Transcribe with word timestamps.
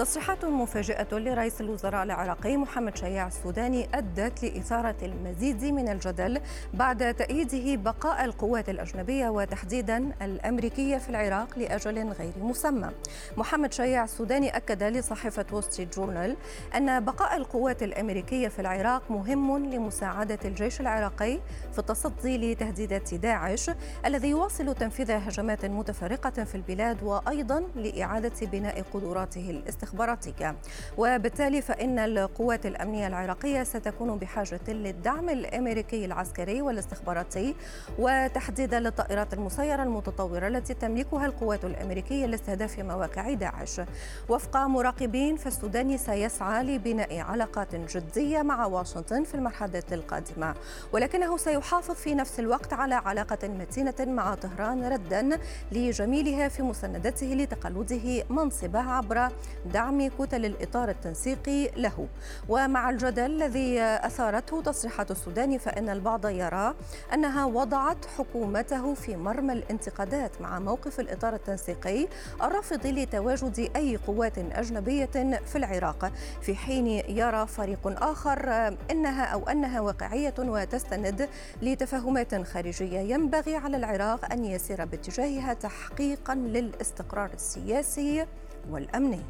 تصريحات 0.00 0.44
مفاجئة 0.44 1.18
لرئيس 1.18 1.60
الوزراء 1.60 2.02
العراقي 2.02 2.56
محمد 2.56 2.96
شياع 2.96 3.26
السوداني 3.26 3.88
أدت 3.94 4.42
لإثارة 4.42 4.96
المزيد 5.02 5.64
من 5.64 5.88
الجدل 5.88 6.40
بعد 6.74 7.14
تأييده 7.14 7.82
بقاء 7.82 8.24
القوات 8.24 8.68
الأجنبية 8.68 9.28
وتحديدا 9.28 10.12
الأمريكية 10.22 10.98
في 10.98 11.08
العراق 11.08 11.58
لأجل 11.58 12.08
غير 12.08 12.32
مسمى. 12.38 12.90
محمد 13.36 13.72
شياع 13.72 14.04
السوداني 14.04 14.56
أكد 14.56 14.82
لصحيفة 14.82 15.46
وستريت 15.52 15.96
جورنال 15.96 16.36
أن 16.76 17.04
بقاء 17.04 17.36
القوات 17.36 17.82
الأمريكية 17.82 18.48
في 18.48 18.58
العراق 18.58 19.10
مهم 19.10 19.66
لمساعدة 19.66 20.38
الجيش 20.44 20.80
العراقي 20.80 21.38
في 21.72 21.78
التصدي 21.78 22.52
لتهديدات 22.52 23.14
داعش 23.14 23.70
الذي 24.06 24.28
يواصل 24.28 24.74
تنفيذ 24.74 25.10
هجمات 25.10 25.64
متفرقة 25.64 26.44
في 26.44 26.54
البلاد 26.54 27.02
وأيضا 27.02 27.60
لإعادة 27.76 28.46
بناء 28.46 28.82
قدراته 28.82 29.50
الاستخبارية 29.50 29.89
الاستخباراتية 29.94 30.56
وبالتالي 30.98 31.62
فإن 31.62 31.98
القوات 31.98 32.66
الأمنية 32.66 33.06
العراقية 33.06 33.62
ستكون 33.62 34.18
بحاجة 34.18 34.60
للدعم 34.68 35.28
الأمريكي 35.28 36.04
العسكري 36.04 36.62
والاستخباراتي 36.62 37.54
وتحديدا 37.98 38.80
للطائرات 38.80 39.34
المسيرة 39.34 39.82
المتطورة 39.82 40.48
التي 40.48 40.74
تملكها 40.74 41.26
القوات 41.26 41.64
الأمريكية 41.64 42.26
لاستهداف 42.26 42.78
مواقع 42.78 43.32
داعش. 43.32 43.80
وفق 44.28 44.56
مراقبين 44.56 45.36
فالسوداني 45.36 45.98
سيسعى 45.98 46.62
لبناء 46.64 47.18
علاقات 47.18 47.74
جدية 47.74 48.42
مع 48.42 48.66
واشنطن 48.66 49.24
في 49.24 49.34
المرحلة 49.34 49.82
القادمة. 49.92 50.54
ولكنه 50.92 51.36
سيحافظ 51.36 51.94
في 51.94 52.14
نفس 52.14 52.40
الوقت 52.40 52.72
على 52.72 52.94
علاقة 52.94 53.48
متينة 53.48 53.94
مع 54.00 54.34
طهران 54.34 54.84
ردا 54.84 55.38
لجميلها 55.72 56.48
في 56.48 56.62
مساندته 56.62 57.26
لتقلده 57.26 58.24
منصبه 58.30 58.78
عبر 58.80 59.28
دعم 59.66 59.79
دعم 59.80 60.08
كتل 60.08 60.44
الإطار 60.44 60.88
التنسيقي 60.88 61.70
له. 61.76 62.08
ومع 62.48 62.90
الجدل 62.90 63.20
الذي 63.20 63.80
أثارته 63.80 64.62
تصريحات 64.62 65.10
السودان 65.10 65.58
فإن 65.58 65.88
البعض 65.88 66.26
يرى 66.26 66.74
أنها 67.14 67.44
وضعت 67.44 68.06
حكومته 68.18 68.94
في 68.94 69.16
مرمى 69.16 69.52
الانتقادات 69.52 70.40
مع 70.40 70.58
موقف 70.58 71.00
الإطار 71.00 71.34
التنسيقي 71.34 72.08
الرافض 72.42 72.86
لتواجد 72.86 73.70
أي 73.76 73.96
قوات 73.96 74.38
أجنبية 74.38 75.40
في 75.46 75.56
العراق 75.56 76.12
في 76.42 76.54
حين 76.54 76.86
يرى 76.86 77.46
فريق 77.46 78.02
آخر 78.02 78.48
إنها 78.90 79.24
أو 79.24 79.48
أنها 79.48 79.80
واقعية 79.80 80.34
وتستند 80.38 81.28
لتفاهمات 81.62 82.46
خارجية. 82.46 82.98
ينبغي 82.98 83.56
على 83.56 83.76
العراق 83.76 84.32
أن 84.32 84.44
يسير 84.44 84.84
باتجاهها 84.84 85.54
تحقيقا 85.54 86.34
للاستقرار 86.34 87.30
السياسي 87.34 88.26
والأمني. 88.70 89.20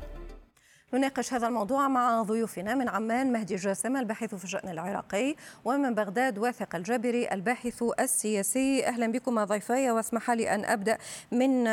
نناقش 0.94 1.34
هذا 1.34 1.46
الموضوع 1.46 1.88
مع 1.88 2.22
ضيوفنا 2.22 2.74
من 2.74 2.88
عمان 2.88 3.32
مهدي 3.32 3.56
جاسم 3.56 3.96
الباحث 3.96 4.34
في 4.34 4.44
الشأن 4.44 4.68
العراقي 4.68 5.34
ومن 5.64 5.94
بغداد 5.94 6.38
واثق 6.38 6.76
الجابري 6.76 7.28
الباحث 7.32 7.84
السياسي. 8.00 8.86
أهلا 8.86 9.12
بكم 9.12 9.44
ضيفي 9.44 9.90
واسمح 9.90 10.30
لي 10.30 10.54
أن 10.54 10.64
أبدأ 10.64 10.98
من 11.32 11.64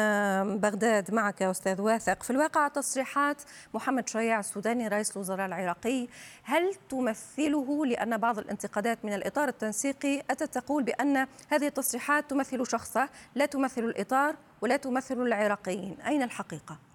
بغداد 0.60 1.14
معك 1.14 1.42
أستاذ 1.42 1.82
واثق. 1.82 2.24
في 2.24 2.30
الواقع 2.30 2.68
تصريحات 2.68 3.42
محمد 3.74 4.10
شياع 4.10 4.40
السوداني 4.40 4.88
رئيس 4.88 5.12
الوزراء 5.12 5.46
العراقي 5.46 6.08
هل 6.44 6.76
تمثله؟ 6.90 7.86
لأن 7.86 8.18
بعض 8.18 8.40
الانتقادات 8.40 9.06
من 9.06 9.14
الإطار 9.14 9.48
التنسيقي 9.48 10.24
أتت 10.30 10.54
تقول 10.54 10.84
بأن 10.84 11.28
هذه 11.50 11.68
التصريحات 11.68 12.30
تمثل 12.30 12.68
شخصه 12.68 13.10
لا 13.36 13.46
تمثل 13.46 13.84
الإطار 13.84 14.36
ولا 14.62 14.78
تمثل 14.78 15.22
العراقيين. 15.22 15.98
أين 16.08 16.24
الحقيقة؟ 16.24 16.87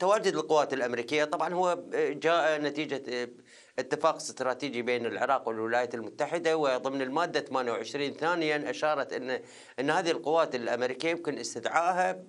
تواجد 0.00 0.34
القوات 0.34 0.72
الأمريكية 0.72 1.24
طبعا 1.24 1.54
هو 1.54 1.78
جاء 1.94 2.60
نتيجة 2.60 3.30
اتفاق 3.78 4.16
استراتيجي 4.16 4.82
بين 4.82 5.06
العراق 5.06 5.48
والولايات 5.48 5.94
المتحدة 5.94 6.56
وضمن 6.56 7.02
المادة 7.02 7.40
28 7.40 8.10
ثانيا 8.10 8.70
أشارت 8.70 9.12
إن 9.12 9.40
إن 9.80 9.90
هذه 9.90 10.10
القوات 10.10 10.54
الأمريكية 10.54 11.10
يمكن 11.10 11.38
استدعائها 11.38 12.22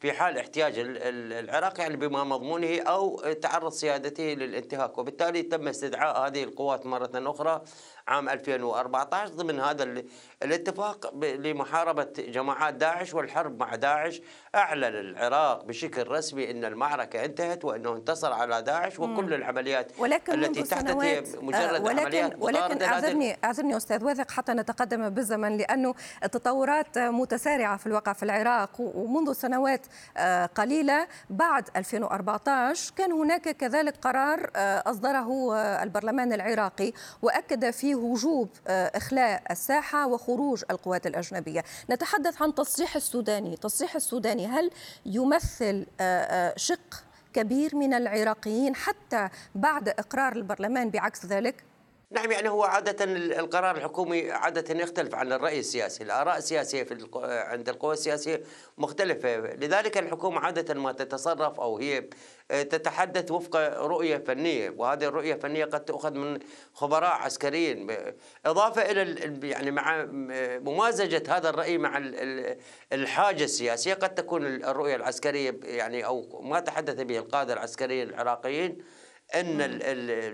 في 0.00 0.12
حال 0.12 0.38
احتياج 0.38 0.74
العراق 0.78 1.80
يعني 1.80 1.96
بما 1.96 2.24
مضمونه 2.24 2.80
أو 2.80 3.32
تعرض 3.32 3.72
سيادته 3.72 4.24
للانتهاك. 4.24 4.98
وبالتالي 4.98 5.42
تم 5.42 5.68
استدعاء 5.68 6.26
هذه 6.26 6.44
القوات 6.44 6.86
مرة 6.86 7.10
أخرى 7.14 7.62
عام 8.08 8.28
2014 8.28 9.32
ضمن 9.34 9.60
هذا 9.60 10.02
الاتفاق 10.42 11.14
لمحاربة 11.24 12.12
جماعات 12.18 12.74
داعش 12.74 13.14
والحرب 13.14 13.60
مع 13.60 13.74
داعش. 13.74 14.20
أعلن 14.54 14.84
العراق 14.84 15.64
بشكل 15.64 16.08
رسمي 16.08 16.50
أن 16.50 16.64
المعركة 16.64 17.24
انتهت 17.24 17.64
وأنه 17.64 17.92
انتصر 17.92 18.32
على 18.32 18.62
داعش 18.62 18.98
وكل 18.98 19.34
العمليات 19.34 19.92
ولكن 19.98 20.44
التي 20.44 20.74
هي 20.74 21.22
مجرد 21.40 21.82
ولكن 21.82 21.98
عمليات 21.98 22.32
ولكن 22.38 22.82
أعذرني 22.82 23.36
أعذرني 23.44 23.76
أستاذ 23.76 24.04
واثق 24.04 24.30
حتى 24.30 24.52
نتقدم 24.52 25.08
بالزمن 25.08 25.56
لأنه 25.56 25.94
التطورات 26.24 26.98
متسارعة 26.98 27.76
في 27.76 27.86
الواقع 27.86 28.12
في 28.12 28.22
العراق 28.22 28.70
ومنذ 28.78 29.32
سنوات 29.32 29.86
آه، 30.16 30.46
قليلة. 30.46 31.06
بعد 31.30 31.68
2014 31.76 32.92
كان 32.96 33.12
هناك 33.12 33.48
كذلك 33.48 33.96
قرار 34.02 34.50
آه، 34.56 34.82
أصدره 34.86 35.56
آه، 35.56 35.82
البرلمان 35.82 36.32
العراقي 36.32 36.92
وأكد 37.22 37.70
فيه 37.70 37.94
وجوب 38.02 38.48
آه، 38.66 38.92
إخلاء 38.94 39.42
الساحة 39.50 40.06
وخروج 40.06 40.64
القوات 40.70 41.06
الأجنبية 41.06 41.64
نتحدث 41.90 42.42
عن 42.42 42.54
تصريح 42.54 42.96
السوداني 42.96 43.56
تصريح 43.56 43.96
السوداني 43.96 44.46
هل 44.46 44.70
يمثل 45.06 45.86
آه، 46.00 46.22
آه، 46.22 46.54
شق 46.56 47.04
كبير 47.32 47.76
من 47.76 47.94
العراقيين 47.94 48.76
حتى 48.76 49.28
بعد 49.54 49.88
إقرار 49.88 50.32
البرلمان 50.32 50.90
بعكس 50.90 51.26
ذلك؟ 51.26 51.64
نعم 52.12 52.30
يعني 52.30 52.48
هو 52.48 52.62
عادة 52.62 53.04
القرار 53.40 53.76
الحكومي 53.76 54.30
عادة 54.30 54.80
يختلف 54.80 55.14
عن 55.14 55.32
الرأي 55.32 55.58
السياسي، 55.58 56.04
الآراء 56.04 56.38
السياسية 56.38 56.82
في 56.82 57.08
عند 57.24 57.68
القوى 57.68 57.92
السياسية 57.92 58.42
مختلفة، 58.78 59.36
لذلك 59.36 59.98
الحكومة 59.98 60.40
عادة 60.40 60.74
ما 60.74 60.92
تتصرف 60.92 61.60
أو 61.60 61.78
هي 61.78 62.04
تتحدث 62.48 63.30
وفق 63.30 63.56
رؤية 63.78 64.18
فنية، 64.18 64.74
وهذه 64.76 65.04
الرؤية 65.04 65.34
الفنية 65.34 65.64
قد 65.64 65.84
تؤخذ 65.84 66.12
من 66.12 66.38
خبراء 66.74 67.12
عسكريين، 67.12 67.96
إضافة 68.46 68.90
إلى 68.90 69.48
يعني 69.48 69.70
مع 69.70 70.06
ممازجة 70.58 71.36
هذا 71.36 71.48
الرأي 71.48 71.78
مع 71.78 71.98
الحاجة 72.92 73.44
السياسية، 73.44 73.94
قد 73.94 74.14
تكون 74.14 74.46
الرؤية 74.46 74.96
العسكرية 74.96 75.60
يعني 75.64 76.06
أو 76.06 76.40
ما 76.42 76.60
تحدث 76.60 77.00
به 77.00 77.18
القادة 77.18 77.52
العسكريين 77.52 78.08
العراقيين 78.08 78.78
أن 79.34 79.58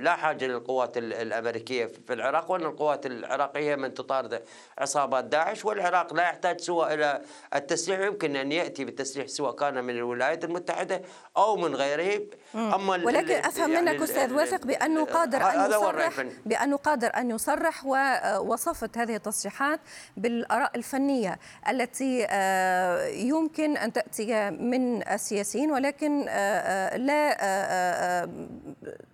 لا 0.02 0.16
حاجة 0.16 0.46
للقوات 0.46 0.96
الأمريكية 0.96 1.86
في 2.06 2.12
العراق 2.12 2.50
وأن 2.50 2.62
القوات 2.62 3.06
العراقية 3.06 3.76
من 3.76 3.94
تطارد 3.94 4.42
عصابات 4.78 5.24
داعش 5.24 5.64
والعراق 5.64 6.14
لا 6.14 6.22
يحتاج 6.22 6.60
سوى 6.60 6.94
إلى 6.94 7.22
التسليح 7.54 8.00
يمكن 8.00 8.36
أن 8.36 8.52
يأتي 8.52 8.84
بالتسليح 8.84 9.26
سواء 9.26 9.52
كان 9.52 9.84
من 9.84 9.96
الولايات 9.96 10.44
المتحدة 10.44 11.02
أو 11.36 11.56
من 11.56 11.74
غيره. 11.74 12.20
أما 12.54 13.04
ولكن 13.04 13.34
أفهم 13.34 13.72
يعني 13.72 13.90
منك 13.90 14.02
أستاذ 14.02 14.32
واثق 14.32 14.66
بأنه 14.66 15.04
قادر 15.04 15.50
أن 15.50 15.70
يصرح 15.70 16.26
بأنه 16.46 16.76
قادر 16.76 17.10
أن 17.16 17.30
يصرح 17.30 17.86
ووصفت 17.86 18.98
هذه 18.98 19.16
التصريحات 19.16 19.80
بالآراء 20.16 20.76
الفنية 20.76 21.38
التي 21.68 22.26
آه، 22.30 23.06
يمكن 23.06 23.76
أن 23.76 23.92
تأتي 23.92 24.50
من 24.50 25.08
السياسيين 25.08 25.70
ولكن 25.70 26.28
آه، 26.28 26.32
آه، 26.32 26.96
لا 26.96 27.38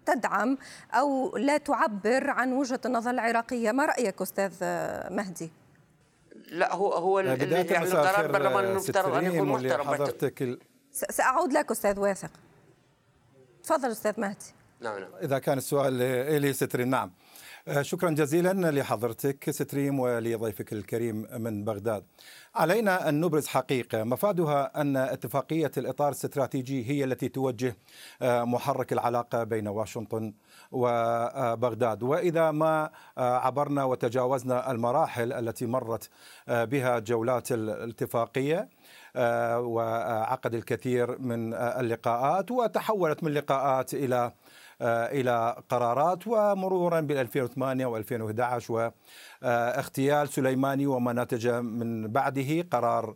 تدعم 0.06 0.58
أو 0.92 1.36
لا 1.36 1.56
تعبر 1.56 2.30
عن 2.30 2.52
وجهة 2.52 2.80
النظر 2.86 3.10
العراقية؟ 3.10 3.72
ما 3.72 3.86
رأيك 3.86 4.22
أستاذ 4.22 4.52
مهدي؟ 5.10 5.50
لا 6.50 6.74
هو 6.74 6.92
هو 6.92 7.20
يعني 7.20 7.60
القرار 7.60 8.26
البرلمان 8.26 8.64
المفترض 8.64 9.14
أن 9.14 9.24
يكون 9.24 9.48
محترم 9.48 9.90
سأعود 10.90 11.52
لك 11.52 11.70
أستاذ 11.70 12.00
واثق. 12.00 12.30
تفضل 13.64 13.90
أستاذ 13.90 14.20
مهدي. 14.20 14.54
نعم 14.80 14.98
نعم. 14.98 15.10
إذا 15.22 15.38
كان 15.38 15.58
السؤال 15.58 16.02
إلي 16.02 16.52
ستريم 16.52 16.88
نعم. 16.88 17.10
شكرا 17.80 18.10
جزيلا 18.10 18.70
لحضرتك 18.70 19.50
ستريم 19.50 20.00
ولضيفك 20.00 20.72
الكريم 20.72 21.26
من 21.38 21.64
بغداد. 21.64 22.04
علينا 22.54 23.08
أن 23.08 23.20
نبرز 23.20 23.46
حقيقة 23.46 24.04
مفادها 24.04 24.80
أن 24.80 24.96
اتفاقية 24.96 25.70
الإطار 25.76 26.08
الاستراتيجي 26.08 26.90
هي 26.90 27.04
التي 27.04 27.28
توجه 27.28 27.76
آه، 28.22 28.44
محرك 28.44 28.92
العلاقة 28.92 29.44
بين 29.44 29.68
واشنطن 29.68 30.34
وبغداد 30.72 32.02
وإذا 32.02 32.50
ما 32.50 32.90
آه، 33.18 33.38
عبرنا 33.38 33.84
وتجاوزنا 33.84 34.70
المراحل 34.70 35.32
التي 35.32 35.66
مرت 35.66 36.10
بها 36.48 36.98
جولات 36.98 37.52
الاتفاقية 37.52 38.68
وعقد 39.56 40.54
الكثير 40.54 41.18
من 41.18 41.54
اللقاءات 41.54 42.50
وتحولت 42.50 43.24
من 43.24 43.32
لقاءات 43.32 43.94
إلى 43.94 44.32
إلى 44.82 45.56
قرارات 45.68 46.26
ومرورا 46.26 47.00
بال 47.00 47.16
2008 47.18 47.86
و2011 47.86 48.70
واغتيال 49.42 50.28
سليماني 50.28 50.86
وما 50.86 51.12
نتج 51.12 51.48
من 51.48 52.08
بعده 52.08 52.66
قرار 52.72 53.14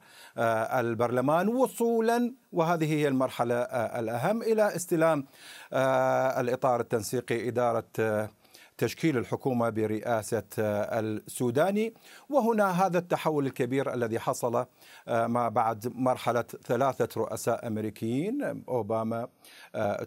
البرلمان 0.79 1.49
وصولا 1.49 2.35
وهذه 2.53 2.93
هي 2.94 3.09
المرحلة 3.09 3.62
الأهم 3.73 4.43
إلى 4.43 4.76
استلام 4.76 5.26
الإطار 6.41 6.81
التنسيقي 6.81 7.49
إدارة 7.49 7.85
تشكيل 8.78 9.19
الحكومة 9.19 9.69
برئاسة 9.69 10.42
السوداني. 10.58 11.94
وهنا 12.28 12.86
هذا 12.86 12.98
التحول 12.98 13.46
الكبير 13.46 13.94
الذي 13.94 14.19
حصل 14.19 14.66
ما 15.06 15.48
بعد 15.48 15.92
مرحلة 15.94 16.44
ثلاثة 16.64 17.08
رؤساء 17.16 17.66
أمريكيين 17.66 18.64
أوباما 18.69 19.28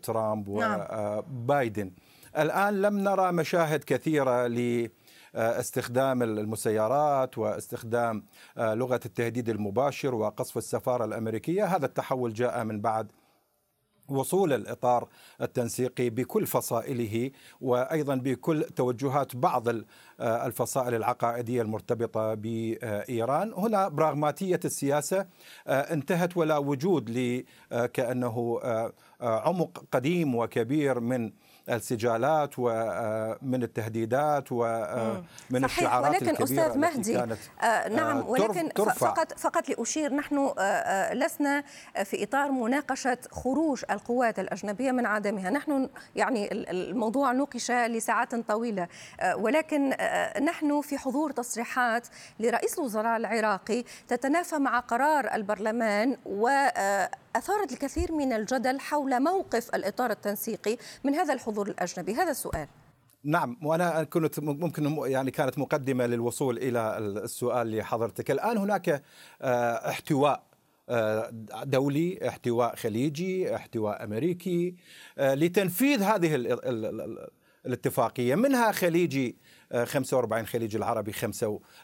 ترامب 0.04 0.46
وبايدن 0.48 1.92
الآن 2.38 2.82
لم 2.82 3.00
نرى 3.00 3.32
مشاهد 3.32 3.84
كثيرة 3.84 4.48
ل 4.48 4.90
استخدام 5.36 6.24
المسيرات 6.24 7.38
واستخدام 7.38 8.26
لغة 8.58 9.00
التهديد 9.06 9.50
المباشر 9.50 10.16
وقصف 10.16 10.58
السفارة 10.58 11.06
الأمريكية. 11.06 11.66
هذا 11.66 11.86
التحول 11.86 12.34
جاء 12.34 12.64
من 12.64 12.82
بعد 12.82 13.12
وصول 14.12 14.54
الإطار 14.54 15.08
التنسيقي 15.42 16.10
بكل 16.10 16.48
فصائله 16.48 17.32
وأيضا 17.62 18.16
بكل 18.16 18.64
توجهات 18.64 19.36
بعض 19.36 19.68
الفصائل 20.22 20.96
العقائدية 20.96 21.62
المرتبطة 21.62 22.34
بإيران، 22.34 23.54
هنا 23.54 23.88
براغماتية 23.88 24.60
السياسة 24.66 25.26
انتهت 25.68 26.38
ولا 26.38 26.58
وجود 26.58 27.10
لكانه 27.72 28.60
عمق 29.22 29.84
قديم 29.92 30.36
وكبير 30.36 31.00
من 31.00 31.32
السجالات 31.72 32.54
ومن 32.58 33.64
التهديدات 33.64 34.52
ومن 34.52 35.66
الشعارات 35.66 36.22
ولكن 36.22 36.44
أستاذ 36.44 36.78
مهدي 36.78 37.14
كانت 37.14 37.38
آه 37.62 37.88
نعم 37.88 38.24
ولكن 38.28 38.70
ترفع. 38.70 38.94
فقط 38.94 39.40
فقط 39.40 39.70
لأشير 39.70 40.14
نحن 40.14 40.54
آه 40.58 41.14
لسنا 41.14 41.64
في 42.04 42.24
إطار 42.24 42.52
مناقشة 42.52 43.18
خروج 43.32 43.84
القوات 43.92 44.40
الأجنبية 44.40 44.92
من 44.92 45.06
عدمها، 45.06 45.50
نحن 45.50 45.90
يعني 46.16 46.50
الموضوع 46.52 47.32
نوقش 47.32 47.72
لساعات 47.72 48.36
طويلة 48.36 48.88
آه 49.20 49.36
ولكن 49.36 49.94
آه 50.00 50.40
نحن 50.40 50.82
في 50.82 50.98
حضور 50.98 51.32
تصريحات 51.32 52.08
لرئيس 52.40 52.80
الوزراء 52.80 53.18
العراقي 53.18 53.84
تتنافى 54.08 54.56
مع 54.56 54.80
قرار 54.80 55.34
البرلمان 55.34 56.18
و 56.26 56.50
أثارت 57.36 57.72
الكثير 57.72 58.12
من 58.12 58.34
الجدل 58.34 58.80
حول 58.80 59.24
موقف 59.24 59.76
الإطار 59.76 60.12
التنسيقي 60.12 60.78
من 61.04 61.16
هذا 61.16 61.34
الحضور 61.34 61.68
الأجنبي. 61.68 62.14
هذا 62.14 62.32
السؤال. 62.32 62.68
نعم 63.24 63.58
وأنا 63.64 64.04
كنت 64.04 64.40
ممكن 64.40 64.98
يعني 65.06 65.32
كانت 65.32 65.60
مقدمة 65.60 66.06
للوصول 66.06 66.58
إلى 66.58 66.98
السؤال 66.98 67.78
لحضرتك. 67.78 68.32
الآن 68.32 68.58
هناك 68.58 69.04
احتواء 69.42 70.44
دولي 71.64 72.28
احتواء 72.28 72.76
خليجي 72.76 73.56
احتواء 73.56 74.04
أمريكي 74.04 74.76
لتنفيذ 75.18 76.04
هذه 76.04 76.36
الاتفاقية. 77.66 78.36
منها 78.36 78.72
خليجي 78.72 79.36
45 79.84 80.46
خليج 80.46 80.76
العربي 80.76 81.12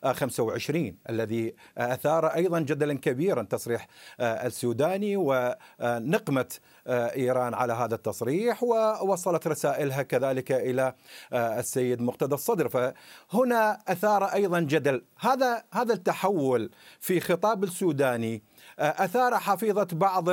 25 0.03 0.97
الذي 1.09 1.55
أثار 1.77 2.27
أيضا 2.27 2.59
جدلا 2.59 2.93
كبيرا 2.93 3.43
تصريح 3.43 3.87
السوداني 4.19 5.15
ونقمه 5.17 6.55
إيران 6.87 7.53
على 7.53 7.73
هذا 7.73 7.95
التصريح 7.95 8.63
ووصلت 8.63 9.47
رسائلها 9.47 10.01
كذلك 10.01 10.51
إلى 10.51 10.93
السيد 11.33 12.01
مقتدى 12.01 12.35
الصدر. 12.35 12.69
فهنا 12.69 13.79
أثار 13.87 14.23
أيضا 14.23 14.59
جدل. 14.59 15.03
هذا 15.19 15.63
هذا 15.73 15.93
التحول 15.93 16.71
في 16.99 17.19
خطاب 17.19 17.63
السوداني 17.63 18.43
أثار 18.79 19.37
حفيظة 19.37 19.87
بعض 19.91 20.25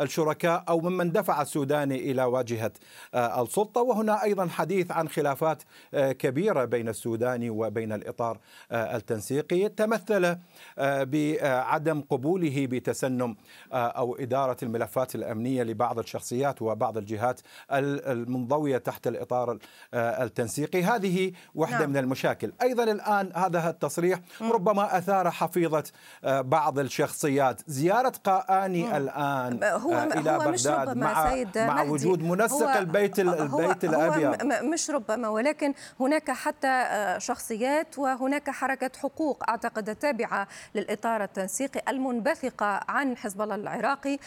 الشركاء 0.00 0.64
أو 0.68 0.80
ممن 0.80 1.12
دفع 1.12 1.42
السوداني 1.42 2.10
إلى 2.10 2.24
واجهة 2.24 2.72
السلطة. 3.14 3.82
وهنا 3.82 4.22
أيضا 4.22 4.48
حديث 4.48 4.90
عن 4.90 5.08
خلافات 5.08 5.62
كبيرة 5.94 6.64
بين 6.64 6.88
السوداني 6.88 7.50
وبين 7.50 7.92
الإطار 7.92 8.38
التنسيقي. 8.72 9.68
تمثل 9.68 10.36
بعدم 10.78 12.00
قبوله 12.00 12.66
بتسنم 12.66 13.36
أو 13.72 14.16
إدارة 14.16 14.56
الملفات 14.62 15.14
الأمنية 15.14 15.62
لبعض 15.62 15.98
الشخصيات 15.98 16.62
وبعض 16.62 16.98
الجهات 16.98 17.40
المنضوية 17.70 18.78
تحت 18.78 19.06
الإطار 19.06 19.58
التنسيقي. 19.94 20.82
هذه 20.82 21.32
واحدة 21.54 21.78
نعم. 21.78 21.90
من 21.90 21.96
المشاكل. 21.96 22.52
أيضا 22.62 22.84
الآن 22.84 23.32
هذا 23.34 23.70
التصريح 23.70 24.20
ربما 24.40 24.98
أثار 24.98 25.30
حفيظة 25.30 25.84
بعض 26.24 26.78
الشخصيات. 26.78 27.62
زيارة 27.82 28.12
قاآني 28.24 28.82
مم. 28.82 28.94
الآن 28.94 29.64
هو 29.64 29.92
إلى 29.92 30.30
هو 30.30 30.38
بغداد 30.38 30.48
مش 30.48 30.66
ربما 30.66 30.94
مع 30.94 31.30
سيد 31.30 31.58
مع 31.58 31.74
مهدي. 31.74 31.90
وجود 31.90 32.22
منسق 32.22 32.56
هو 32.56 32.78
البيت 32.78 33.18
البيت 33.18 33.84
هو 33.84 33.90
الأبيض. 33.90 34.42
هو 34.42 34.62
مش 34.62 34.90
ربما 34.90 35.28
ولكن 35.28 35.74
هناك 36.00 36.30
حتى 36.30 36.86
شخصيات 37.18 37.98
وهناك 37.98 38.50
حركة 38.50 38.90
حقوق 38.98 39.44
أعتقد 39.48 39.88
التابعه 39.88 40.48
للإطار 40.74 41.22
التنسيقي 41.22 41.82
المنبثقة 41.88 42.80
عن 42.88 43.16
حزب 43.16 43.42
الله 43.42 43.54
العراقي 43.54 44.18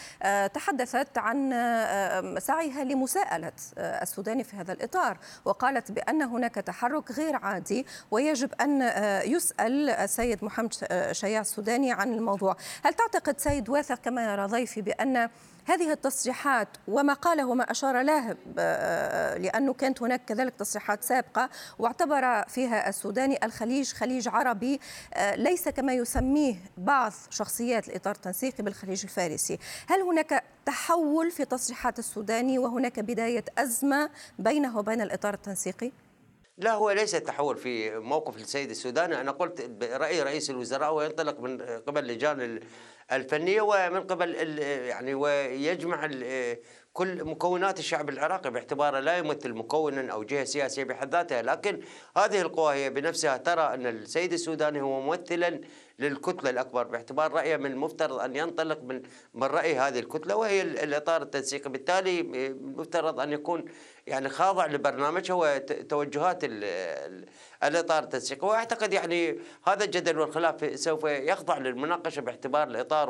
تحدثت 0.54 1.18
عن 1.18 1.50
سعيها 2.40 2.84
لمساءلة 2.84 3.52
السوداني 3.78 4.44
في 4.44 4.56
هذا 4.56 4.74
الإطار 4.74 5.18
وقالت 5.46 5.92
بأن 5.92 6.22
هناك 6.22 6.56
تحرك 6.56 7.12
غير 7.12 7.36
عادي 7.36 7.86
ويجب 8.12 8.50
أن 8.62 8.82
يسأل 9.26 9.90
السيد 9.90 10.44
محمد 10.44 10.74
شياع 11.12 11.42
السوداني 11.42 11.92
عن 11.92 12.14
الموضوع. 12.14 12.56
هل 12.84 12.94
تعتقد 12.94 13.40
سيد 13.46 13.70
واثق 13.70 13.96
كما 13.96 14.34
يرى 14.34 14.46
ضيفي 14.46 14.82
بأن 14.82 15.30
هذه 15.66 15.92
التصريحات 15.92 16.68
وما 16.88 17.14
قاله 17.14 17.46
وما 17.46 17.72
أشار 17.72 18.02
له 18.02 18.36
لأنه 19.38 19.74
كانت 19.74 20.02
هناك 20.02 20.26
كذلك 20.26 20.54
تصريحات 20.54 21.04
سابقة 21.04 21.50
واعتبر 21.80 22.44
فيها 22.48 22.90
السوداني 22.90 23.46
الخليج 23.46 23.94
خليج 23.94 24.28
عربي 24.28 24.80
ليس 25.36 25.70
كما 25.70 25.94
يسميه 25.94 26.56
بعض 26.78 27.12
شخصيات 27.30 27.90
الإطار 27.90 28.16
التنسيقي 28.16 28.64
بالخليج 28.64 29.04
الفارسي 29.04 29.60
هل 29.88 30.02
هناك 30.02 30.44
تحول 30.66 31.32
في 31.32 31.46
تصريحات 31.46 32.00
السوداني 32.00 32.60
وهناك 32.60 33.00
بداية 33.00 33.46
أزمة 33.58 34.10
بينه 34.40 34.78
وبين 34.78 35.02
الإطار 35.02 35.34
التنسيقي؟ 35.34 35.92
لا 36.58 36.74
هو 36.74 36.92
ليس 36.92 37.12
تحول 37.12 37.58
في 37.58 38.00
موقف 38.00 38.38
السيد 38.38 38.70
السوداني. 38.70 39.22
أنا 39.22 39.32
قلت 39.32 39.84
رأي 39.84 40.22
رئيس 40.22 40.50
الوزراء 40.50 40.94
وينطلق 40.94 41.40
من 41.40 41.62
قبل 41.62 42.00
اللجان 42.00 42.60
الفنية 43.12 43.62
ومن 43.62 44.02
قبل 44.02 44.60
يعني 44.60 45.14
ويجمع 45.14 46.10
كل 46.94 47.24
مكونات 47.24 47.80
الشعب 47.80 48.10
العراقي 48.10 48.52
باعتباره 48.52 49.00
لا 49.00 49.18
يمثل 49.18 49.54
مكونا 49.54 50.12
أو 50.12 50.24
جهة 50.24 50.44
سياسية 50.44 50.84
بحد 50.84 51.16
ذاتها، 51.16 51.42
لكن 51.42 51.82
هذه 52.18 52.42
القوى 52.42 52.76
هي 52.76 52.90
بنفسها 52.90 53.38
ترى 53.38 53.74
أن 53.74 53.88
السيد 53.88 54.34
السوداني 54.34 54.82
هو 54.82 55.02
ممثلا 55.02 55.62
للكتلة 56.00 56.50
الأكبر 56.50 56.84
باعتبار 56.84 57.32
رأيه 57.32 57.58
من 57.58 57.72
المفترض 57.72 58.20
أن 58.20 58.36
ينطلق 58.36 58.84
من 58.84 59.02
من 59.34 59.44
رأي 59.44 59.76
هذه 59.76 60.00
الكتلة 60.00 60.36
وهي 60.36 60.62
الإطار 60.62 61.22
التنسيقي، 61.22 61.70
بالتالي 61.70 62.22
المفترض 62.48 63.20
أن 63.20 63.34
يكون 63.34 63.66
يعني 64.08 64.30
خاضع 64.30 64.66
لبرنامجها 64.66 65.36
وتوجهات 65.36 66.44
الإطار 67.64 68.04
التنسيقي 68.04 68.48
وأعتقد 68.48 68.94
يعني 68.94 69.40
هذا 69.68 69.84
الجدل 69.84 70.20
والخلاف 70.20 70.80
سوف 70.80 71.04
يخضع 71.04 71.58
للمناقشة 71.58 72.20
باعتبار 72.20 72.68
الإطار 72.68 73.10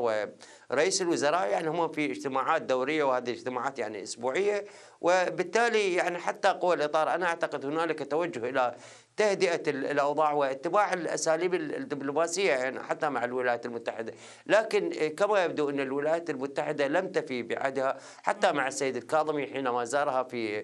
ورئيس 0.71 1.01
الوزراء 1.01 1.47
يعني 1.47 1.69
هم 1.69 1.87
في 1.91 2.11
اجتماعات 2.11 2.61
دورية 2.61 3.03
وهذه 3.03 3.29
الاجتماعات 3.29 3.79
يعني 3.79 4.03
أسبوعية 4.03 4.65
وبالتالي 5.01 5.93
يعني 5.93 6.17
حتى 6.17 6.47
قوى 6.47 6.75
الاطار 6.75 7.15
أنا 7.15 7.25
أعتقد 7.25 7.65
هنالك 7.65 8.11
توجه 8.11 8.49
إلى 8.49 8.75
تهدئة 9.17 9.69
الأوضاع 9.69 10.31
واتباع 10.31 10.93
الأساليب 10.93 11.53
الدبلوماسية 11.53 12.51
يعني 12.53 12.79
حتى 12.79 13.09
مع 13.09 13.23
الولايات 13.23 13.65
المتحدة، 13.65 14.13
لكن 14.47 14.89
كما 15.17 15.43
يبدو 15.43 15.69
أن 15.69 15.79
الولايات 15.79 16.29
المتحدة 16.29 16.87
لم 16.87 17.07
تفي 17.07 17.43
بعهدها 17.43 17.97
حتى 18.23 18.51
مع 18.51 18.67
السيد 18.67 18.95
الكاظمي 18.95 19.47
حينما 19.47 19.85
زارها 19.85 20.23
في 20.23 20.63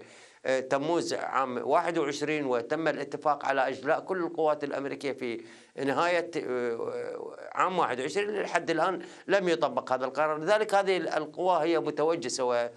تموز 0.70 1.14
عام 1.14 1.58
21 1.58 2.46
وتم 2.46 2.88
الاتفاق 2.88 3.46
على 3.46 3.68
إجلاء 3.68 4.00
كل 4.00 4.18
القوات 4.18 4.64
الأمريكية 4.64 5.12
في 5.12 5.42
نهاية 5.86 6.32
عام 7.52 7.80
21 7.80 8.42
لحد 8.42 8.70
الآن 8.70 9.02
لم 9.28 9.50
يطبق 9.50 9.94
هذا 9.94 10.06
القرار، 10.06 10.38
لذلك 10.38 10.76
هذه 10.76 10.98
القوى 10.98 11.64
هي 11.64 11.80
متوجسة 11.80 12.44
و 12.44 12.70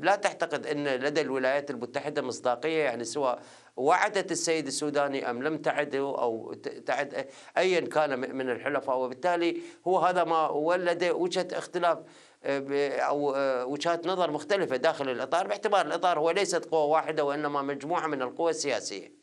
لا 0.00 0.16
تعتقد 0.16 0.66
أن 0.66 0.86
لدى 0.86 1.20
الولايات 1.20 1.70
المتحدة 1.70 2.22
مصداقية 2.22 2.82
يعني 2.84 3.04
سواء 3.04 3.42
وعدت 3.76 4.32
السيد 4.32 4.66
السوداني 4.66 5.30
أم 5.30 5.42
لم 5.42 5.58
تعده 5.58 5.98
أو 5.98 6.54
تعد 6.86 7.26
ايا 7.58 7.80
كان 7.80 8.36
من 8.36 8.50
الحلفاء. 8.50 8.98
وبالتالي 8.98 9.62
هو 9.88 9.98
هذا 9.98 10.24
ما 10.24 10.48
ولد 10.48 11.04
وجهة 11.04 11.48
اختلاف 11.52 11.98
أو 12.46 13.34
وجهات 13.72 14.06
نظر 14.06 14.30
مختلفة 14.30 14.76
داخل 14.76 15.08
الإطار 15.08 15.46
باعتبار 15.46 15.86
الإطار 15.86 16.18
هو 16.18 16.30
ليست 16.30 16.64
قوة 16.64 16.84
واحدة 16.84 17.24
وإنما 17.24 17.62
مجموعة 17.62 18.06
من 18.06 18.22
القوى 18.22 18.50
السياسية. 18.50 19.16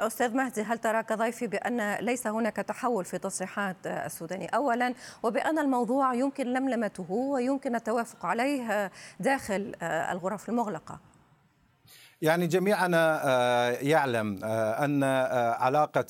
أستاذ 0.00 0.34
مهدي 0.34 0.62
هل 0.62 0.78
ترى 0.78 1.02
كضيفي 1.02 1.46
بأن 1.46 1.94
ليس 1.94 2.26
هناك 2.26 2.56
تحول 2.56 3.04
في 3.04 3.18
تصريحات 3.18 3.76
السوداني؟ 3.86 4.46
أولا 4.46 4.94
وبأن 5.22 5.58
الموضوع 5.58 6.14
يمكن 6.14 6.46
لملمته 6.46 7.12
ويمكن 7.12 7.74
التوافق 7.74 8.26
عليه 8.26 8.90
داخل 9.20 9.72
الغرف 9.82 10.48
المغلقة. 10.48 11.00
يعني 12.22 12.46
جميعنا 12.46 13.20
آه، 13.24 13.70
يعلم 13.70 14.40
آه، 14.44 14.84
أن 14.84 15.02
آه، 15.02 15.52
علاقة 15.52 16.06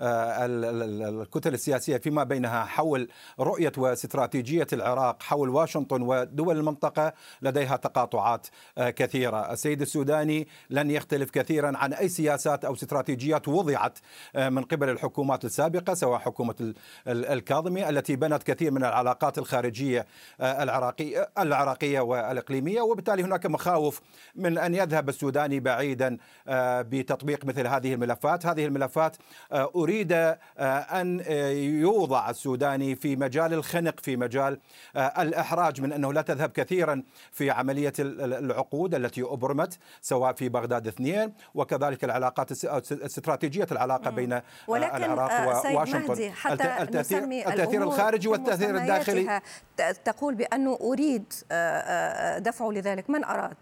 الكتل 0.00 1.54
السياسية 1.54 1.96
فيما 1.96 2.24
بينها 2.24 2.64
حول 2.64 3.08
رؤية 3.40 3.72
واستراتيجية 3.76 4.66
العراق 4.72 5.22
حول 5.22 5.48
واشنطن 5.48 6.02
ودول 6.02 6.56
المنطقة 6.56 7.12
لديها 7.42 7.76
تقاطعات 7.76 8.46
كثيرة. 8.78 9.52
السيد 9.52 9.80
السوداني 9.80 10.48
لن 10.70 10.90
يختلف 10.90 11.30
كثيرا 11.30 11.76
عن 11.76 11.92
أي 11.92 12.08
سياسات 12.08 12.64
أو 12.64 12.74
استراتيجيات 12.74 13.48
وضعت 13.48 13.98
من 14.34 14.62
قبل 14.62 14.88
الحكومات 14.88 15.44
السابقة 15.44 15.94
سواء 15.94 16.18
حكومة 16.18 16.74
الكاظمي 17.06 17.88
التي 17.88 18.16
بنت 18.16 18.42
كثير 18.42 18.70
من 18.70 18.84
العلاقات 18.84 19.38
الخارجية 19.38 20.06
العراقية 20.40 21.30
العراقية 21.38 22.00
والإقليمية 22.00 22.80
وبالتالي 22.80 23.22
هناك 23.22 23.46
مخاوف 23.46 24.00
من 24.34 24.58
أن 24.58 24.74
يذهب 24.74 25.08
السوداني 25.48 25.60
بعيدا 25.60 26.16
بتطبيق 26.82 27.44
مثل 27.44 27.66
هذه 27.66 27.94
الملفات. 27.94 28.46
هذه 28.46 28.66
الملفات 28.66 29.16
أريد 29.52 30.12
آه، 30.12 30.34
أن 31.00 31.20
آه، 31.26 31.48
يوضع 31.50 32.30
السوداني 32.30 32.96
في 32.96 33.16
مجال 33.16 33.54
الخنق 33.54 34.00
في 34.00 34.16
مجال 34.16 34.58
آه، 34.96 35.22
الإحراج 35.22 35.80
من 35.80 35.92
أنه 35.92 36.12
لا 36.12 36.22
تذهب 36.22 36.50
كثيرا 36.50 37.02
في 37.32 37.50
عملية 37.50 37.92
العقود 37.98 38.94
التي 38.94 39.22
أبرمت 39.22 39.78
سواء 40.00 40.32
في 40.32 40.48
بغداد 40.48 40.86
اثنين 40.86 41.32
وكذلك 41.54 42.04
العلاقات 42.04 42.52
استراتيجية 42.92 43.66
العلاقة 43.72 44.10
بين 44.10 44.40
العراق 44.68 45.48
وواشنطن. 45.74 46.30
حتى 46.30 46.82
التأثير, 46.82 47.24
التأثير 47.24 47.82
الخارجي 47.82 48.28
والتأثير 48.28 48.76
الداخلي. 48.76 49.40
تقول 50.04 50.34
بأنه 50.34 50.78
أريد 50.80 51.32
دفعه 52.38 52.70
لذلك. 52.70 53.10
من 53.10 53.24
أراد؟ 53.24 53.56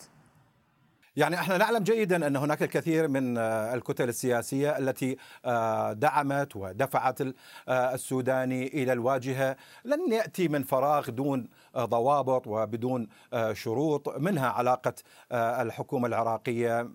يعني 1.17 1.37
إحنا 1.37 1.59
نعلم 1.59 1.83
جيدا 1.83 2.27
ان 2.27 2.37
هناك 2.37 2.63
الكثير 2.63 3.09
من 3.09 3.39
آه، 3.39 3.75
الكتل 3.75 4.09
السياسية 4.09 4.79
التي 4.79 5.17
آه، 5.45 5.93
دعمت 5.93 6.57
ودفعت 6.57 7.21
آه، 7.21 7.95
السوداني 7.95 8.67
إلى 8.67 8.93
الواجهة. 8.93 9.57
لن 9.85 10.13
يأتي 10.13 10.49
من 10.49 10.63
فراغ 10.63 11.11
دون 11.11 11.49
ضوابط 11.77 12.47
وبدون 12.47 13.09
شروط. 13.53 14.19
منها 14.19 14.49
علاقة 14.49 14.95
الحكومة 15.33 16.09
العراقية 16.09 16.89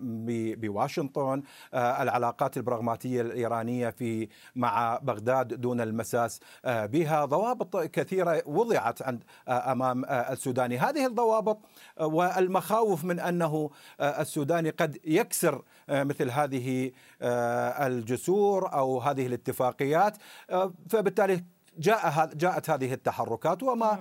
بواشنطن 0.56 1.42
العلاقات 1.74 2.56
البراغماتية 2.56 3.20
الإيرانية 3.20 3.90
في 3.90 4.28
مع 4.56 4.98
بغداد 5.02 5.60
دون 5.60 5.80
المساس 5.80 6.40
بها. 6.64 7.24
ضوابط 7.24 7.76
كثيرة 7.76 8.42
وضعت 8.46 9.02
عند 9.02 9.24
أمام 9.48 10.04
السوداني 10.04 10.78
هذه 10.78 11.06
الضوابط 11.06 11.58
والمخاوف 12.00 13.04
من 13.04 13.20
أنه 13.20 13.70
السوداني 14.20 14.70
قد 14.70 14.98
يكسر 15.04 15.62
آه، 15.88 16.02
مثل 16.02 16.30
هذه 16.30 16.90
آه، 17.22 17.86
الجسور 17.86 18.72
أو 18.72 19.00
هذه 19.00 19.26
الاتفاقيات. 19.26 20.16
آه، 20.50 20.72
فبالتالي 20.88 21.44
جاء 21.78 22.30
جاءت 22.34 22.70
هذه 22.70 22.92
التحركات 22.92 23.62
وما 23.62 23.98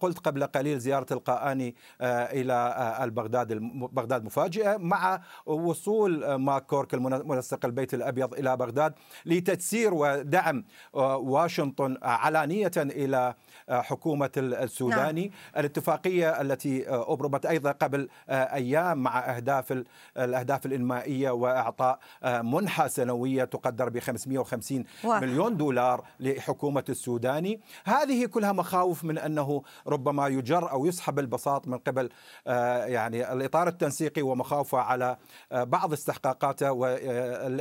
قلت 0.00 0.18
قبل 0.18 0.46
قليل 0.46 0.78
زيارة 0.78 1.06
القاني 1.10 1.74
إلى 2.02 2.98
البغداد 3.02 3.52
بغداد 3.92 4.24
مفاجئة 4.24 4.76
مع 4.76 5.20
وصول 5.46 6.34
ماك 6.34 6.66
كورك 6.66 6.94
المنسق 6.94 7.64
البيت 7.64 7.94
الأبيض 7.94 8.34
إلى 8.34 8.56
بغداد 8.56 8.94
لتجسير 9.26 9.94
ودعم 9.94 10.64
واشنطن 10.94 11.96
علانية 12.02 12.70
إلى 12.76 13.34
حكومة 13.70 14.30
السوداني 14.36 15.22
نعم. 15.26 15.30
الاتفاقية 15.56 16.40
التي 16.40 16.88
أبرمت 16.88 17.46
أيضا 17.46 17.72
قبل 17.72 18.08
أيام 18.30 18.98
مع 18.98 19.36
أهداف 19.36 19.84
الأهداف 20.16 20.66
الإنمائية 20.66 21.30
وإعطاء 21.30 21.98
منحة 22.24 22.88
سنوية 22.88 23.44
تقدر 23.44 23.88
ب 23.88 23.98
550 23.98 24.84
واحد. 25.04 25.22
مليون 25.22 25.56
دولار 25.56 26.04
لحكومة 26.20 26.84
السوداني 27.10 27.60
هذه 27.84 28.26
كلها 28.26 28.52
مخاوف 28.52 29.04
من 29.04 29.18
أنه 29.18 29.62
ربما 29.86 30.28
يجر 30.28 30.70
أو 30.70 30.86
يسحب 30.86 31.18
البساط 31.18 31.68
من 31.68 31.78
قبل 31.78 32.08
يعني 32.46 33.32
الإطار 33.32 33.68
التنسيقي 33.68 34.22
ومخاوفه 34.22 34.78
على 34.78 35.16
بعض 35.50 35.92
استحقاقاته 35.92 36.86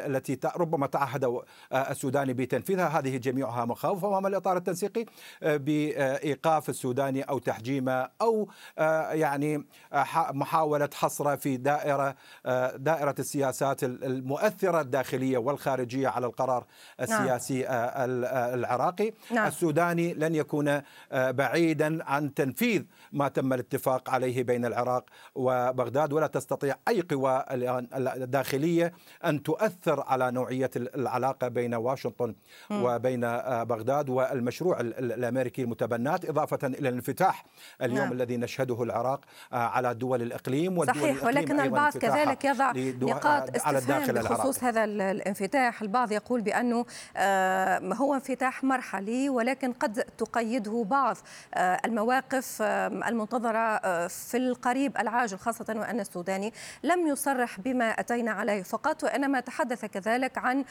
التي 0.06 0.40
ربما 0.56 0.88
تعهد 0.88 1.42
السوداني 1.74 2.34
بتنفيذها 2.34 2.88
هذه 2.88 3.18
جميعها 3.18 3.66
مخاوف 3.66 4.06
أمام 4.06 4.28
الإطار 4.28 4.58
التنسيقي 4.58 5.06
ايقاف 5.44 6.70
السوداني 6.70 7.22
أو 7.22 7.40
تحجيمه 7.40 8.10
أو 8.22 8.50
آه، 8.78 9.12
يعني 9.12 9.66
آه، 9.94 10.32
محاولة 10.32 10.90
حصره 10.94 11.36
في 11.36 11.58
دائرة 11.58 12.16
آه، 12.46 12.76
دائرة 12.76 13.16
السياسات 13.20 13.84
المؤثرة 13.84 14.82
الداخلية 14.82 15.38
والخارجية 15.38 16.08
على 16.08 16.26
القرار 16.28 16.66
السياسي 17.02 17.62
نعم. 17.62 17.90
العراقي 18.54 19.14
نعم. 19.32 19.39
السوداني 19.48 20.14
لن 20.14 20.36
يكون 20.36 20.82
بعيدا 21.12 22.04
عن 22.04 22.34
تنفيذ 22.34 22.84
ما 23.12 23.28
تم 23.28 23.54
الاتفاق 23.54 24.10
عليه 24.10 24.44
بين 24.44 24.66
العراق 24.66 25.06
وبغداد. 25.36 26.14
ولا 26.14 26.28
تستطيع 26.28 26.76
أي 26.88 27.02
قوى 27.02 27.46
الداخلية 27.96 28.94
أن 29.26 29.44
تؤثر 29.44 30.04
على 30.08 30.32
نوعية 30.32 30.72
العلاقة 30.76 31.48
بين 31.48 31.74
واشنطن. 31.76 32.36
وبين 32.72 33.22
بغداد 33.64 34.10
والمشروع 34.10 34.80
الأمريكي 34.80 35.62
المتبادل 35.62 35.90
تبنات 35.90 36.26
إضافة 36.26 36.68
إلى 36.68 36.90
الانفتاح 36.90 37.46
اليوم 37.82 37.98
نعم. 37.98 38.12
الذي 38.12 38.38
نشهده 38.38 38.84
العراق 38.84 39.22
آه، 39.54 39.56
على 39.56 39.94
دول 39.94 40.22
الإقليم 40.22 40.78
والدول 40.78 40.96
صحيح 40.96 41.10
الإقليم. 41.10 41.38
ولكن 41.38 41.60
البعض 41.60 41.98
كذلك 41.98 42.46
يضع 42.46 42.72
نقاط 42.76 43.56
استفهام 43.56 44.14
بخصوص 44.14 44.64
هذا 44.64 44.84
الانفتاح. 44.84 45.82
البعض 45.82 46.12
يقول 46.12 46.42
بأنه 46.42 46.86
آه، 47.18 47.80
هو 47.94 48.14
انفتاح 48.14 48.64
مرحلي 48.64 49.29
ولكن 49.30 49.74
قد 49.74 50.04
تقيده 50.18 50.84
بعض 50.90 51.18
آه، 51.54 51.82
المواقف 51.86 52.62
المنتظرة 52.62 54.08
في 54.08 54.38
القريب 54.38 54.98
العاجل 54.98 55.38
خاصة 55.38 55.66
وأن 55.70 56.00
السوداني 56.00 56.54
لم 56.84 57.08
يصرح 57.08 57.60
بما 57.60 57.90
أتينا 57.90 58.32
عليه 58.32 58.64
فقط 58.64 59.04
وإنما 59.04 59.40
تحدث 59.40 59.86
كذلك 59.86 60.38
عن 60.38 60.66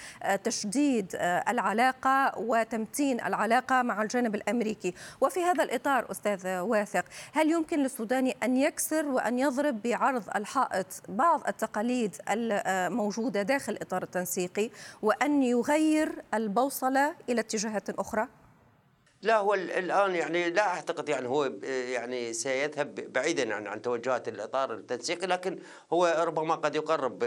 تشديد 0.44 1.16
العلاقة 1.48 2.38
وتمتين 2.38 3.20
العلاقة 3.20 3.82
مع 3.82 4.02
الجانب 4.02 4.34
الأمريكي 4.34 4.94
وفي 5.20 5.40
هذا 5.44 5.64
الإطار 5.64 6.10
أستاذ 6.10 6.58
واثق 6.58 7.04
هل 7.32 7.50
يمكن 7.50 7.78
للسوداني 7.78 8.36
أن 8.42 8.56
يكسر 8.56 9.06
وأن 9.06 9.38
يضرب 9.38 9.82
بعرض 9.82 10.22
الحائط 10.36 10.86
بعض 11.08 11.48
التقاليد 11.48 12.16
الموجودة 12.28 13.42
داخل 13.42 13.72
الإطار 13.72 14.02
التنسيقي 14.02 14.70
وأن 15.02 15.42
يغير 15.42 16.22
البوصلة 16.34 17.14
إلى 17.28 17.40
اتجاهات 17.40 17.90
أخرى؟ 17.90 18.28
لا 19.22 19.36
هو 19.36 19.54
الآن 19.54 20.14
يعني 20.14 20.50
لا 20.50 20.66
أعتقد 20.66 21.08
يعني 21.08 21.28
هو 21.28 21.52
يعني 21.64 22.32
سيذهب 22.32 22.94
بعيدا 22.94 23.54
عن 23.54 23.66
عن 23.66 23.82
توجهات 23.82 24.28
الإطار 24.28 24.74
التنسيقي 24.74 25.26
لكن 25.26 25.58
هو 25.92 26.24
ربما 26.26 26.54
قد 26.54 26.74
يقرب 26.74 27.24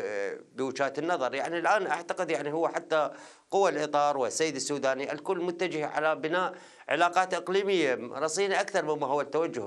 بوجهات 0.55 0.99
النظر. 0.99 1.35
يعني 1.35 1.59
الآن 1.59 1.87
أعتقد 1.87 2.31
يعني 2.31 2.53
هو 2.53 2.67
حتى 2.67 3.11
قوى 3.51 3.69
الإطار 3.69 4.17
والسيد 4.17 4.55
السوداني 4.55 5.11
الكل 5.11 5.37
متجه 5.37 5.87
على 5.87 6.15
بناء 6.15 6.53
علاقات 6.89 7.33
إقليمية 7.33 7.93
رصينة 8.13 8.61
أكثر 8.61 8.95
مما 8.95 9.07
هو 9.07 9.21
التوجه 9.21 9.61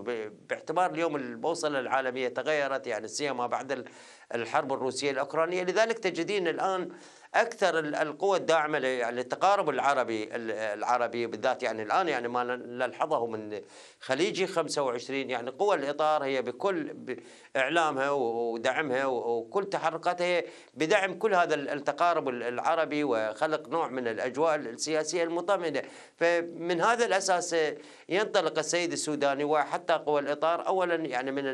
باعتبار 0.48 0.90
اليوم 0.90 1.16
البوصله 1.16 1.80
العالمية 1.80 2.28
تغيرت 2.28 2.86
يعني 2.86 3.08
سيما 3.08 3.46
بعد 3.46 3.88
الحرب 4.34 4.72
الروسية 4.72 5.10
الأوكرانية. 5.10 5.62
لذلك 5.62 5.98
تجدين 5.98 6.48
الآن 6.48 6.88
أكثر 7.34 7.78
القوى 7.78 8.38
الداعمة 8.38 8.78
يعني 8.78 9.20
التقارب 9.20 9.70
العربي 9.70 10.28
العربي 10.74 11.26
بالذات 11.26 11.62
يعني 11.62 11.82
الآن 11.82 12.08
يعني 12.08 12.28
ما 12.28 12.44
نلحظه 12.56 13.26
من 13.26 13.60
خليجي 14.00 14.46
25 14.46 15.30
يعني 15.30 15.50
قوى 15.50 15.76
الإطار 15.76 16.24
هي 16.24 16.42
بكل 16.42 16.96
إعلامها 17.56 18.10
ودعمها 18.10 19.06
وكل 19.06 19.64
تحركاتها 19.64 20.42
بدعم 20.74 21.18
كل 21.18 21.34
هذا 21.34 21.54
التقارب 21.54 22.28
العربي 22.28 23.04
وخلق 23.04 23.68
نوع 23.68 23.88
من 23.88 24.08
الأجواء 24.08 24.54
السياسية 24.56 25.24
المطمئنة 25.24 25.82
فمن 26.16 26.80
هذا 26.80 27.06
الأساس 27.06 27.56
ينطلق 28.08 28.58
السيد 28.58 28.92
السوداني 28.92 29.44
وحتى 29.44 29.92
قوى 29.92 30.20
الإطار 30.20 30.66
اولا 30.66 30.94
يعني 30.94 31.30
من 31.30 31.44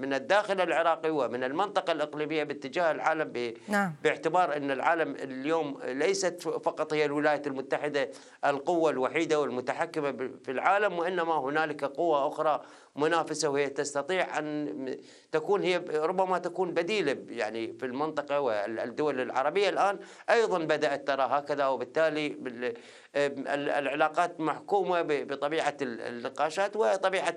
من 0.00 0.14
الداخل 0.14 0.60
العراقي 0.60 1.10
ومن 1.10 1.44
المنطقة 1.44 1.92
الإقليمية 1.92 2.44
باتجاه 2.44 2.90
العالم 2.90 3.54
نعم. 3.68 3.94
باعتبار 4.04 4.56
إن 4.56 4.70
العالم 4.70 5.05
العالم 5.06 5.32
اليوم 5.32 5.78
ليست 5.84 6.42
فقط 6.42 6.92
هي 6.92 7.04
الولايات 7.04 7.46
المتحدة 7.46 8.10
القوة 8.44 8.90
الوحيدة 8.90 9.40
والمتحكمة 9.40 10.12
في 10.44 10.50
العالم 10.50 10.98
وإنما 10.98 11.38
هنالك 11.38 11.84
قوة 11.84 12.28
أخرى 12.28 12.62
منافسة 12.98 13.48
وهي 13.48 13.68
تستطيع 13.68 14.38
أن 14.38 14.96
تكون 15.32 15.62
هي 15.62 15.76
ربما 15.94 16.38
تكون 16.38 16.74
بديلة 16.74 17.16
يعني 17.28 17.72
في 17.72 17.86
المنطقة 17.86 18.40
والدول 18.40 19.20
العربية 19.20 19.68
الآن 19.68 19.98
أيضا 20.30 20.58
بدأت 20.58 21.06
ترى 21.08 21.22
هكذا 21.22 21.66
وبالتالي 21.66 22.36
العلاقات 23.16 24.40
محكومة 24.40 25.02
بطبيعة 25.02 25.76
النقاشات 25.82 26.76
وطبيعة 26.76 27.36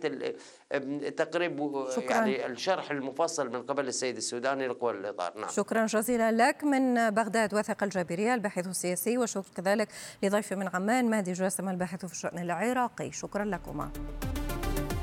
تقريب 1.09 1.85
شكرا. 1.95 2.11
يعني 2.11 2.45
الشرح 2.45 2.91
المفصل 2.91 3.49
من 3.49 3.63
قبل 3.63 3.87
السيد 3.87 4.17
السوداني 4.17 4.67
لقوى 4.67 4.91
الإطار 4.91 5.37
نعم. 5.37 5.49
شكرا 5.49 5.85
جزيلا 5.85 6.31
لك 6.31 6.63
من 6.63 7.09
بغداد 7.09 7.53
وثق 7.53 7.83
الجابرية 7.83 8.33
الباحث 8.33 8.67
السياسي 8.67 9.17
وشكرا 9.17 9.43
كذلك 9.55 9.87
لضيف 10.23 10.53
من 10.53 10.69
عمان 10.73 11.09
مهدي 11.09 11.33
جاسم 11.33 11.69
الباحث 11.69 12.05
في 12.05 12.11
الشأن 12.11 12.39
العراقي 12.39 13.11
شكرا 13.11 13.45
لكما 13.45 13.91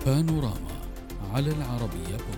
بانوراما 0.06 0.76
على 1.34 1.50
العربية. 1.50 2.16
بودكاست 2.16 2.35